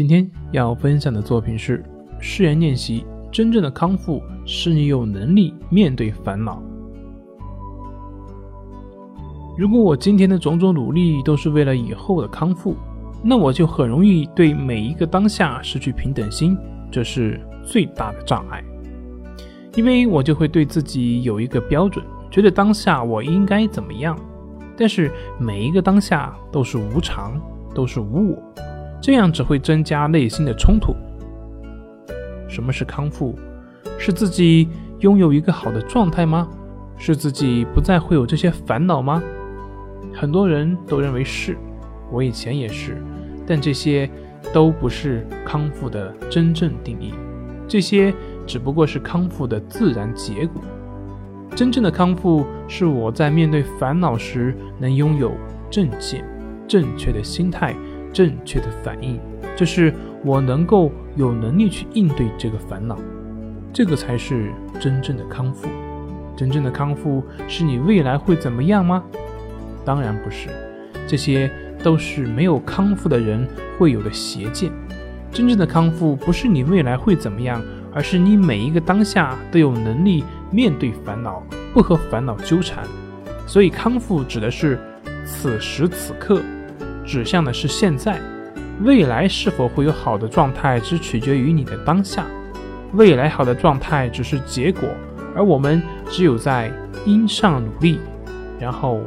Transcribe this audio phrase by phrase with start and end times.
[0.00, 1.84] 今天要分享的作品是
[2.18, 3.04] 誓言练习。
[3.30, 6.62] 真正的康复是你有能力面对烦恼。
[9.58, 12.74] 如果我今天的种种努力都是为了以后的康复，
[13.22, 16.56] 那我就很容易对每一个当下失去平等心，
[16.90, 18.64] 这是最大的障碍。
[19.74, 24.18] 因为我就会对自己有一个标准，觉得当下我应该怎么样。
[24.78, 27.38] 但是每一个当下都是无常，
[27.74, 28.42] 都是无我，
[29.00, 30.94] 这样只会增加内心的冲突。
[32.48, 33.38] 什么是康复？
[33.98, 34.68] 是自己
[35.00, 36.48] 拥有一个好的状态吗？
[36.96, 39.22] 是自己不再会有这些烦恼吗？
[40.12, 41.56] 很多人都认为是，
[42.10, 43.02] 我以前也是，
[43.46, 44.10] 但这些
[44.52, 47.14] 都不是康复的真正定义，
[47.68, 48.12] 这些
[48.46, 50.62] 只不过是康复的自然结果。
[51.54, 55.32] 真正的康复是我在面对烦恼时能拥有
[55.70, 56.24] 正见、
[56.68, 57.74] 正确的心态、
[58.12, 59.18] 正确的反应，
[59.56, 59.92] 就是。
[60.22, 62.94] 我能够有能力去应对这个烦恼，
[63.72, 65.66] 这个才是真正的康复。
[66.36, 69.02] 真正的康复是你未来会怎么样吗？
[69.82, 70.50] 当然不是，
[71.08, 71.50] 这些
[71.82, 74.70] 都是没有康复的人会有的邪见。
[75.32, 82.84] 真正的康复不是你未来会怎么样，而是你每一个当下都有能力面对烦恼，不和烦恼纠缠。
[83.46, 84.78] 所以康复指的是
[85.24, 86.42] 此时此刻，
[87.10, 88.20] 指向的是现在。
[88.82, 92.24] 未来是否会有好的状态，只取决于你的当下。
[92.92, 94.88] 未来好的状态只是结果，
[95.34, 96.72] 而我们只有在
[97.04, 97.98] 因上努力，
[98.60, 99.00] 然后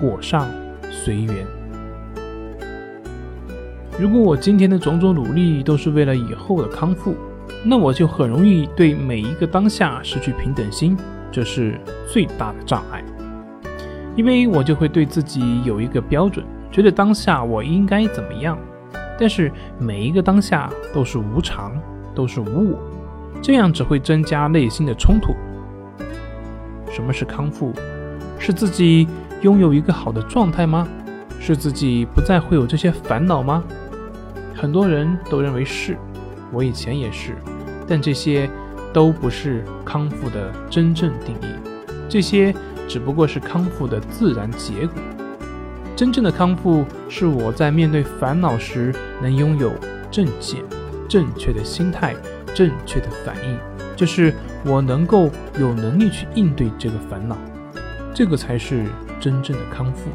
[0.00, 0.48] 果上
[0.90, 1.46] 随缘。
[3.96, 7.14] 如果我今天的种种努力都是为了以后的康复，
[7.62, 10.96] 那我就很容易对每一个当下失去平等心，
[11.30, 11.80] 这是
[12.12, 13.04] 最大的障碍。
[14.16, 16.44] 因为我就会对自己有一个标准，
[16.76, 18.58] 觉得当下我应该怎么样。
[19.18, 21.72] 但是每一个当下都是无常，
[22.14, 22.78] 都是无我，
[23.40, 25.34] 这样只会增加内心的冲突。
[26.92, 27.72] 什么是康复？
[28.38, 29.08] 是自己
[29.40, 30.86] 拥有一个好的状态吗？
[31.40, 33.64] 是自己不再会有这些烦恼吗？
[34.54, 35.96] 很多人都认为是，
[36.52, 37.36] 我以前也是，
[37.88, 38.50] 但这些
[38.92, 41.54] 都不是康复的真正定义，
[42.06, 42.54] 这些
[42.86, 44.94] 只不过是康复的自然结果。
[45.96, 49.72] 真正的康复是我在面对烦恼时能拥有
[50.10, 50.62] 正见、
[51.08, 52.14] 正确的心态、
[52.54, 53.58] 正确的反应，
[53.96, 54.34] 就是
[54.66, 57.38] 我能够有能力去应对这个烦恼，
[58.12, 58.84] 这个才是
[59.18, 60.10] 真正的康复。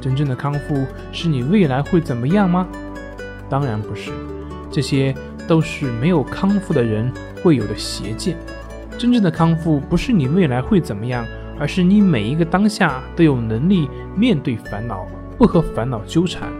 [0.00, 2.66] 真正的康复是你未来会怎么样吗？
[3.50, 4.10] 当然不是，
[4.72, 5.14] 这些
[5.46, 8.38] 都是没有康复的人会有的邪见。
[8.96, 11.26] 真正的康复不是你未来会怎么样。
[11.60, 15.06] 而是你每一个当下都有能力面对烦恼，
[15.36, 16.50] 不和烦恼纠缠。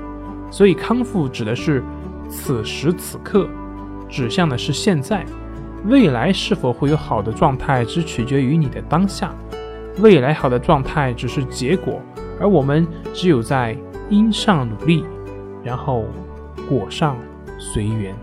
[0.50, 1.82] 所以康复指的是
[2.28, 3.48] 此时此刻，
[4.08, 5.24] 指向的是现在。
[5.86, 9.34] 未来是否会有好的状态，只取决于你的当下。
[10.00, 12.02] 未来好的状态只是结果，
[12.38, 13.74] 而我们只有在
[14.10, 15.04] 因上努力，
[15.64, 16.04] 然后
[16.68, 17.16] 果上
[17.58, 18.14] 随缘。